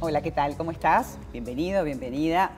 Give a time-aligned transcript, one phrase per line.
[0.00, 0.56] Hola, ¿qué tal?
[0.56, 1.18] ¿Cómo estás?
[1.32, 2.52] Bienvenido, bienvenida.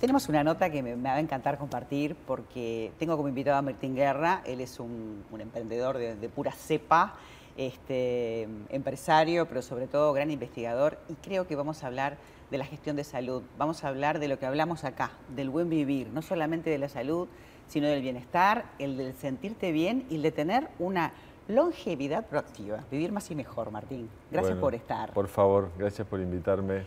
[0.00, 3.94] Tenemos una nota que me, va a encantar compartir porque tengo como invitado a Martín
[3.94, 4.40] Guerra.
[4.46, 7.16] Él es un, un emprendedor de, de, pura cepa,
[7.58, 10.98] este, empresario, pero sobre todo gran investigador.
[11.10, 12.16] Y creo que vamos a hablar
[12.50, 13.42] de la gestión de salud.
[13.58, 16.88] Vamos a hablar de lo que hablamos acá, del buen vivir, no solamente de la
[16.88, 17.28] salud,
[17.68, 21.12] sino del bienestar, el del sentirte bien y el de tener una
[21.48, 22.84] longevidad proactiva.
[22.90, 24.08] Vivir más y mejor, Martín.
[24.30, 25.12] Gracias Bueno, por estar.
[25.12, 26.84] Por favor, gracias por invitarme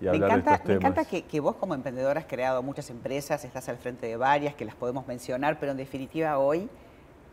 [0.00, 0.90] y Me hablar encanta, de estos me temas.
[0.92, 4.54] encanta que, que vos como emprendedor has creado muchas empresas, estás al frente de varias
[4.54, 6.68] que las podemos mencionar, pero en definitiva hoy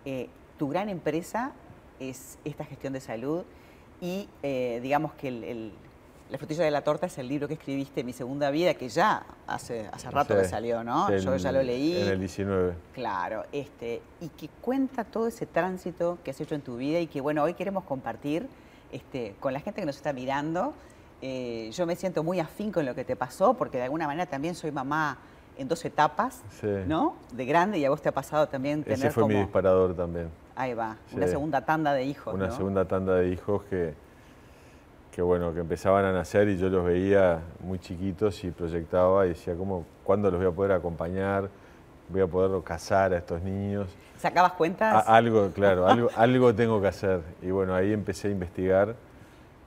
[0.06, 1.52] eh, tu gran empresa
[2.00, 3.44] es esta gestión de salud
[4.02, 5.72] y eh, digamos que el, el-
[6.30, 9.24] la frutilla de la torta es el libro que escribiste, Mi Segunda Vida, que ya
[9.46, 11.16] hace, hace rato Sí, que salió, ¿no?
[11.16, 12.02] Yo ya lo leí.
[12.02, 12.74] En el 19.
[12.94, 17.08] Claro, este, y que cuenta todo ese tránsito que has hecho en tu vida y
[17.08, 18.48] que bueno, hoy queremos compartir
[18.92, 20.74] este, con la gente que nos está mirando.
[21.22, 24.26] Eh, yo me siento muy afín con lo que te pasó, porque de alguna manera
[24.26, 25.18] también soy mamá
[25.58, 26.68] en dos etapas, Sí.
[26.88, 27.16] ¿no?
[27.32, 29.34] De grande, y a vos te ha pasado también tener Ese fue como...
[29.36, 30.30] mi disparador también.
[30.56, 31.32] Ahí va, una Sí.
[31.32, 32.56] segunda tanda de hijos, Una ¿no?
[32.58, 33.94] segunda tanda de hijos que,
[35.16, 39.30] que, bueno, que empezaban a nacer y yo los veía muy chiquitos y proyectaba y
[39.30, 41.50] decía, ¿cómo, ¿cuándo los voy a poder acompañar?
[42.10, 43.88] ¿Voy a poder casar a estos niños?
[44.18, 45.08] ¿Sacabas A- cuentas?
[45.08, 47.22] algo, claro, algo, algo tengo que hacer.
[47.42, 48.94] Y bueno, ahí empecé a investigar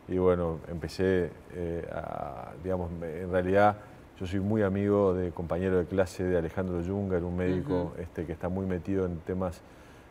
[0.07, 3.77] y bueno, empecé eh, a, digamos, en realidad
[4.21, 8.33] yo soy muy amigo de compañero de clase de Alejandro Junger, un médico este, que
[8.33, 9.63] está muy metido en temas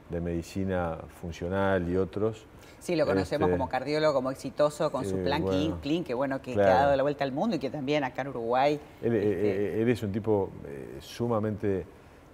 [0.10, 2.48] de medicina funcional y otros.
[2.80, 6.14] Sí, lo conocemos Este, como cardiólogo, como exitoso, con su plan bueno, Clean, Clean, que
[6.14, 8.80] bueno, que, ha dado la vuelta al mundo y que también acá en Uruguay...
[9.02, 11.86] Él, eh, este, eh, él es un tipo eh, sumamente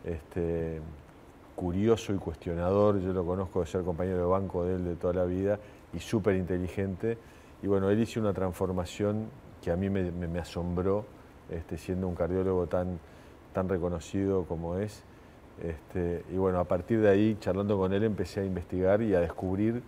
[0.03, 0.79] este,
[1.55, 2.99] curioso y cuestionador.
[2.99, 5.59] Yo lo conozco de ser compañero de banco de él de toda la vida
[5.93, 7.17] y súper inteligente.
[7.61, 9.27] Y bueno, él hizo una transformación
[9.61, 11.05] que a mí me, me- me asombró,
[11.49, 12.99] este, siendo un cardiólogo tan,
[13.53, 15.03] tan reconocido como es.
[15.63, 19.21] Este, y bueno, a partir de ahí, charlando con él, empecé a investigar y a
[19.21, 19.81] descubrir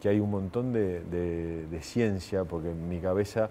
[0.00, 3.50] que hay un montón de, de- ciencia, porque mi cabeza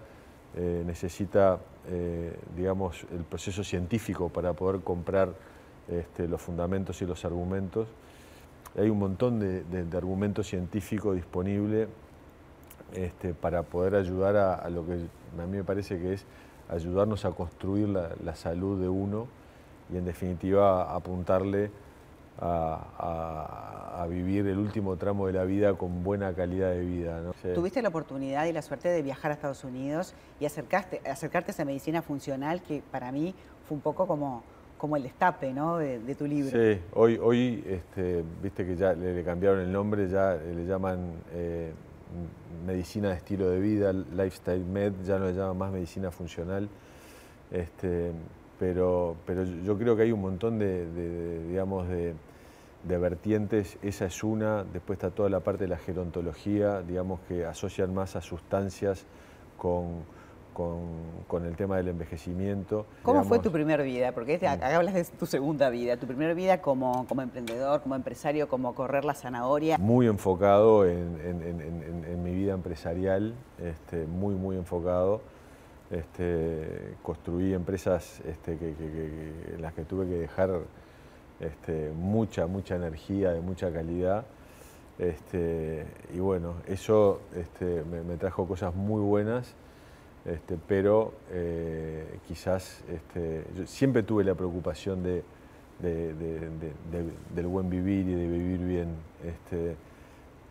[0.56, 5.30] eh, necesita, eh, digamos, el proceso científico para poder comprar
[5.88, 7.88] este, los fundamentos y los argumentos.
[8.78, 11.88] Hay un montón de, de- argumentos científicos disponibles
[12.94, 16.26] este, para poder ayudar a, lo que a mí me parece que es
[16.70, 19.28] ayudarnos a construir la salud de uno
[19.92, 21.72] y en definitiva apuntarle
[22.40, 27.20] a, a- a vivir el último tramo de la vida con buena calidad de vida.
[27.22, 27.34] ¿no?
[27.42, 27.50] Sí.
[27.54, 31.54] Tuviste la oportunidad y la suerte de viajar a Estados Unidos y acercaste, acercarte a
[31.54, 33.36] esa medicina funcional que para mí
[33.68, 34.42] fue un poco como,
[34.78, 35.78] como el destape ¿no?
[35.78, 36.50] de, de tu libro.
[36.52, 41.12] Sí, hoy, hoy este, viste que ya le, le cambiaron el nombre, ya le llaman
[41.34, 41.74] eh,
[42.66, 46.70] medicina de estilo de vida, lifestyle med, ya no le llaman más medicina funcional.
[47.52, 48.12] Este,
[48.60, 52.14] pero, pero yo yo creo que hay un montón de, de- de, digamos, de,
[52.84, 57.46] de vertientes, esa es una, después está toda la parte de la gerontología, digamos que
[57.46, 59.06] asocian más a sustancias
[59.58, 60.04] con,
[60.54, 62.86] con- con el tema del envejecimiento.
[63.04, 64.14] ¿Cómo fue tu primera vida?
[64.14, 67.96] Porque este- acá hablas de tu segunda vida, tu primera vida como, como emprendedor, como
[67.96, 69.78] empresario, como correr la zanahoria.
[69.78, 75.22] muy enfocado en, en- en- en- en mi vida empresarial, este, muy, muy enfocado.
[75.92, 80.52] Este, construí empresas que- que- que- en las que tuve que dejar
[81.40, 84.26] este, mucha, mucha energía, de mucha calidad.
[84.98, 89.54] Este, y bueno, eso este, me, me trajo cosas muy buenas,
[90.26, 95.24] este, pero eh, quizás este, yo siempre tuve la preocupación de,
[95.82, 98.90] de- de- de- de- del buen vivir y de vivir bien,
[99.26, 99.78] este,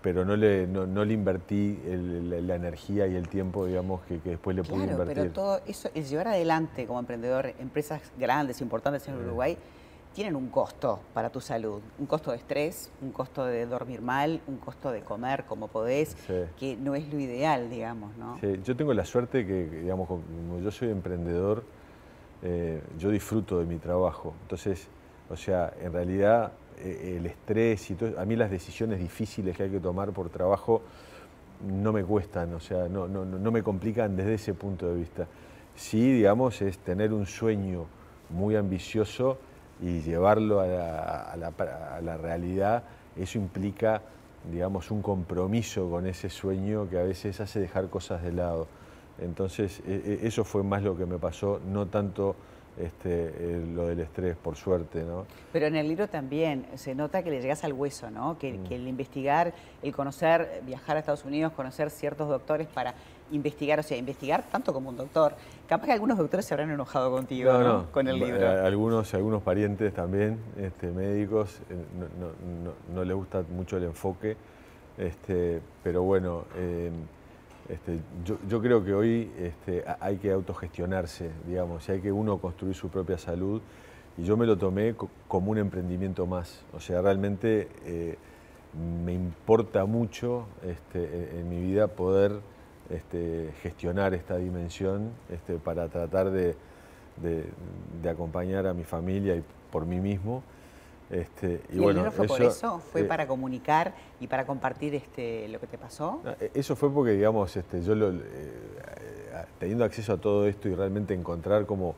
[0.00, 4.00] pero no le, no, no le invertí el- la, la energía y el tiempo, digamos,
[4.08, 5.14] que, que después le pude Claro, invertir.
[5.24, 9.16] pero todo eso, el llevar adelante como emprendedor empresas grandes, importantes en.
[9.18, 9.58] Uruguay,
[10.18, 11.80] tienen un costo para tu salud.
[11.96, 16.16] Un costo de estrés, un costo de dormir mal, un costo de comer como podés,
[16.26, 16.34] Sí.
[16.58, 18.36] que no es lo ideal, digamos, ¿no?
[18.40, 21.62] Sí, yo tengo la suerte que, que, digamos, como yo soy emprendedor,
[22.42, 24.34] eh, yo disfruto de mi trabajo.
[24.42, 24.88] Entonces,
[25.30, 29.62] o sea, en realidad eh, el estrés y todo, a mí las decisiones difíciles que
[29.62, 30.82] hay que tomar por trabajo
[31.64, 35.28] no me cuestan, o sea, no, no, no me complican desde ese punto de vista.
[35.76, 37.84] Sí, digamos, es tener un sueño
[38.30, 39.38] muy ambicioso
[39.80, 42.82] y llevarlo a la, a la a la realidad,
[43.16, 44.02] eso implica,
[44.50, 48.66] digamos, un compromiso con ese sueño que a veces hace dejar cosas de lado.
[49.20, 52.36] Entonces, e- e- eso fue más lo que me pasó, no tanto
[52.80, 55.26] este, eh, lo del estrés, por suerte, ¿no?
[55.52, 58.38] Pero en el libro también se nota que le llegas al hueso, ¿no?
[58.38, 59.52] Que, que, el investigar,
[59.82, 62.94] el conocer, viajar a Estados Unidos, conocer ciertos doctores para
[63.30, 65.34] investigar, o sea, investigar tanto como un doctor.
[65.68, 67.92] Capaz que algunos doctores se habrán enojado contigo, ¿no?
[67.92, 68.48] Con el libro.
[68.48, 71.76] Algunos, algunos parientes también, este, médicos, eh,
[72.94, 74.36] no, les gusta mucho el enfoque,
[74.96, 76.90] este, pero bueno, eh,
[77.68, 82.74] este, yo, creo que hoy este, hay que autogestionarse, digamos, y hay que uno construir
[82.74, 83.60] su propia salud.
[84.16, 84.94] Y yo me lo tomé
[85.28, 86.64] como un emprendimiento más.
[86.72, 88.16] O sea, realmente eh,
[89.04, 92.40] me importa mucho este, en mi vida poder
[93.62, 95.10] gestionar esta dimensión
[95.62, 96.56] para tratar de,
[98.08, 100.42] acompañar a mi familia y por mí mismo.
[101.10, 102.80] Este, y, bueno, el libro fue por eso?
[102.80, 106.20] ¿Fue eh, para comunicar y para compartir este, lo que te pasó?
[106.40, 108.20] E, eso fue porque, digamos, este, yo lo, eh,
[109.58, 111.94] teniendo acceso a todo esto y realmente encontrar como,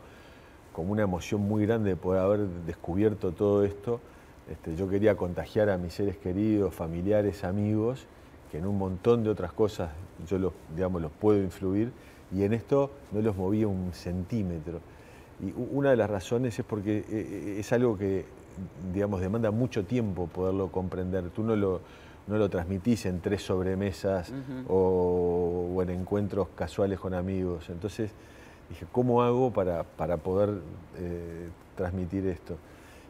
[0.72, 4.00] como una emoción muy grande de poder haber descubierto todo esto,
[4.48, 8.06] este, yo quería contagiar a mis seres queridos, familiares, amigos,
[8.50, 9.90] que en un montón de otras cosas
[10.28, 11.92] yo los, digamos, los puedo influir
[12.34, 14.80] y en esto no los movía un centímetro.
[15.40, 18.24] Y una de las razones es porque eh, eh, es algo que,
[18.92, 21.30] digamos, demanda mucho tiempo poderlo comprender.
[21.30, 21.80] Tú no lo,
[22.26, 24.32] no lo transmitís en tres sobremesas
[24.68, 27.68] o, en encuentros casuales con amigos.
[27.70, 28.10] Entonces
[28.68, 30.60] dije, ¿cómo hago para, para poder
[30.98, 32.56] eh, transmitir esto?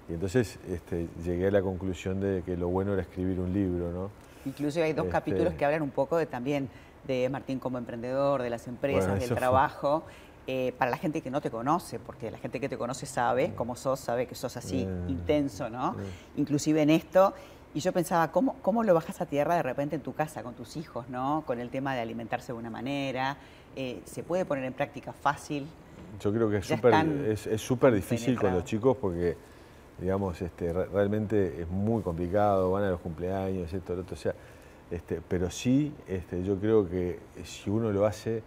[0.09, 3.93] Y entonces este, llegué a la conclusión de que lo bueno era escribir un libro,
[3.93, 4.11] ¿no?
[4.45, 6.69] Incluso hay dos este, capítulos que hablan un poco de también
[7.07, 10.05] de Martín como emprendedor, de las empresas, del trabajo.
[10.47, 13.49] Eh, para la gente que no te conoce, porque la gente que te conoce sabe
[13.49, 13.55] mm.
[13.55, 15.11] cómo sos, sabe que sos así, mm.
[15.11, 15.93] intenso, ¿no?
[15.93, 16.41] Mm.
[16.41, 17.35] Inclusive en esto.
[17.73, 20.55] Y yo pensaba, ¿cómo, ¿cómo lo bajas a tierra de repente en tu casa, con
[20.55, 21.45] tus hijos, ¿no?
[21.47, 23.37] Con el tema de alimentarse de una manera.
[23.77, 25.69] Eh, ¿Se puede poner en práctica fácil?
[26.21, 26.95] Yo creo que es súper
[27.29, 29.37] es, súper difícil con los chicos porque
[30.01, 34.35] digamos, este, realmente es muy complicado, van a los cumpleaños, esto, lo otro, o sea,
[34.91, 38.43] este, pero sí, este, yo creo que si uno lo hace,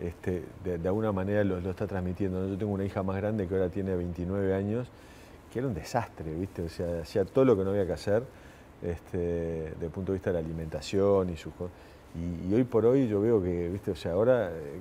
[0.00, 2.48] este, de, alguna manera lo, está transmitiendo.
[2.48, 4.88] Yo tengo una hija más grande que ahora tiene 29 años,
[5.52, 6.62] que era un desastre, ¿viste?
[6.62, 8.22] O sea, hacía todo lo que no había que hacer,
[8.82, 11.50] este, desde el punto de vista de la alimentación y su...
[12.14, 13.90] Y, y hoy por hoy yo veo que, ¿viste?
[13.90, 14.80] O sea, ahora eh,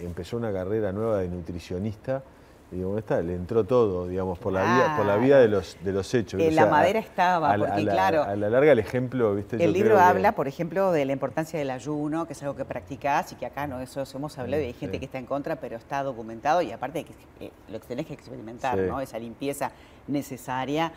[0.00, 2.22] empezó una carrera nueva de nutricionista,
[2.70, 5.92] y esta le entró todo, digamos, por la vida, por la vida de los de
[5.92, 6.38] los hechos.
[6.40, 8.22] En la madera estaba, porque claro.
[8.22, 9.62] A la larga el ejemplo, viste.
[9.62, 13.32] El libro habla, por ejemplo, de la importancia del ayuno, que es algo que practicás
[13.32, 15.76] y que acá no eso hemos hablado y hay gente que está en contra, pero
[15.76, 17.06] está documentado y aparte
[17.40, 19.00] eh, lo que tenés que experimentar, ¿no?
[19.00, 19.72] Esa limpieza
[20.06, 20.92] necesaria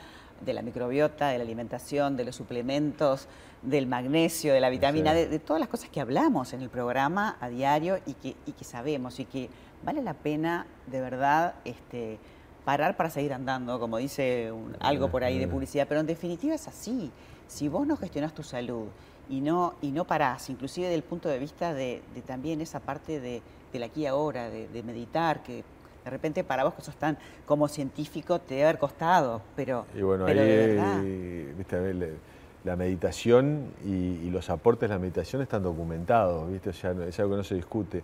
[0.45, 3.27] de la microbiota, de la alimentación, de los suplementos,
[3.62, 7.38] del magnesio, de la vitamina, de, de, todas las cosas que hablamos en el programa
[7.39, 9.50] a diario y que, y que sabemos y que
[9.83, 12.19] vale la pena de verdad este,
[12.66, 16.68] parar para seguir andando, como dice algo por ahí de publicidad, pero en definitiva es
[16.68, 17.12] así.
[17.48, 18.88] Si vos no gestionás tu salud
[19.30, 23.19] y no, y no parás, inclusive desde el punto de vista de, también esa parte
[23.19, 23.42] de,
[23.74, 25.63] del aquí y ahora, de, meditar, que
[26.04, 30.01] de repente para vos que sos tan como científico te debe haber costado, pero, y
[30.01, 32.18] bueno, ahí, Viste,
[32.63, 36.69] la meditación y, los aportes de la meditación están documentados, ¿viste?
[36.69, 38.04] O sea, es algo que no se discute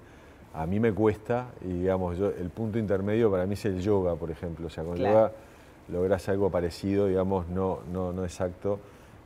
[0.58, 4.16] a mí me cuesta y digamos, yo, el punto intermedio para mí es el yoga,
[4.16, 4.68] por ejemplo.
[4.68, 5.32] O sea, con yoga
[5.88, 8.80] logras algo parecido, digamos, no, no, no exacto.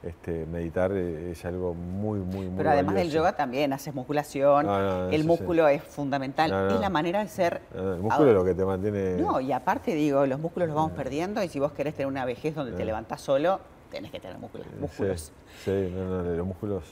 [0.03, 4.67] Este, meditar es algo muy, muy, muy Pero además del yoga también haces musculación,
[5.13, 7.61] el músculo es fundamental, es la manera de ser...
[7.75, 9.17] el músculo es lo que te mantiene...
[9.17, 12.25] No, y aparte digo, los músculos los vamos perdiendo y si vos querés tener una
[12.25, 13.59] vejez donde te levantás solo,
[13.91, 14.65] tenés que tener músculos.
[14.79, 15.31] músculos.
[15.63, 16.83] Sí, no, no, los músculos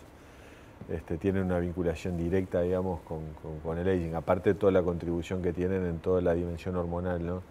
[0.87, 5.53] este, tienen una vinculación directa, digamos, con, el aging, aparte de toda la contribución que
[5.53, 7.43] tienen en toda la dimensión hormonal, ¿no?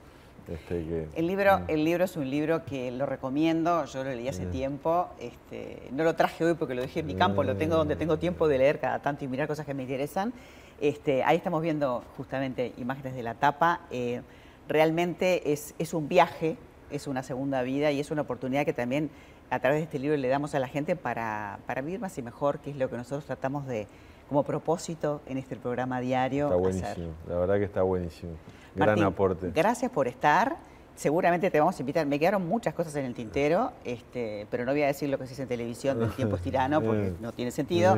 [0.48, 1.62] Este, el, libro, mm.
[1.68, 6.04] el libro es un libro que lo recomiendo, yo lo leí hace tiempo, este, no
[6.04, 8.56] lo traje hoy porque lo dejé en mi campo, lo tengo donde tengo tiempo de
[8.56, 10.32] leer cada tanto y mirar cosas que me interesan.
[10.80, 13.82] Este, ahí estamos viendo justamente imágenes de la tapa.
[13.90, 14.22] Eh,
[14.68, 16.56] realmente es, es un viaje,
[16.90, 19.10] es una segunda vida y es una oportunidad que también
[19.50, 22.22] a través de este libro le damos a la gente para, para vivir más y
[22.22, 23.86] mejor, que es lo que nosotros tratamos de,
[24.28, 26.46] como propósito en este programa diario.
[26.46, 28.32] Está buenísimo, la verdad que está buenísimo.
[28.74, 29.50] Gran aporte.
[29.54, 30.56] Gracias por estar.
[30.94, 32.06] Seguramente te vamos a invitar.
[32.06, 35.24] Me quedaron muchas cosas en el tintero, este, pero no voy a decir lo que
[35.24, 37.96] se dice en televisión del tiempo es tirano, porque no tiene sentido.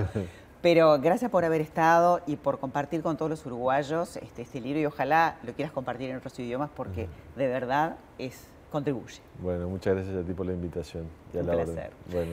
[0.63, 4.81] Pero gracias por haber estado y por compartir con todos los uruguayos este, este libro
[4.81, 9.21] y ojalá lo quieras compartir en otros idiomas porque de verdad es contribuye.
[9.41, 11.91] Bueno, muchas gracias a ti por la invitación y a Un la placer.
[12.11, 12.33] Bueno.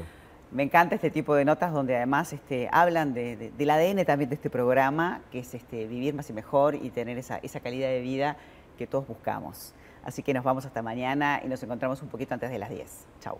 [0.51, 4.35] Me encanta este tipo de notas donde además este, hablan de, del ADN también de
[4.35, 7.99] este programa, que es este, vivir más y mejor y tener esa, esa calidad de
[7.99, 8.37] vida
[8.77, 9.73] que todos buscamos.
[10.05, 13.07] Así que nos vamos hasta mañana y nos encontramos un poquito antes de las 10.
[13.19, 13.37] Chau.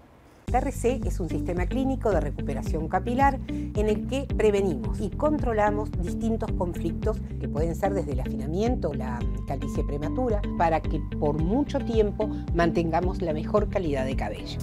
[0.50, 6.50] TRC es un sistema clínico de recuperación capilar en el que prevenimos y controlamos distintos
[6.54, 12.30] conflictos que pueden ser desde el afinamiento, la calvicie prematura, para que por mucho tiempo
[12.54, 14.58] mantengamos la mejor calidad de cabello.